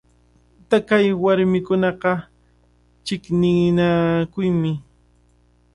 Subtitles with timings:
[0.69, 2.11] Taqay warmikunaqa
[3.05, 4.71] chiqninakunmi.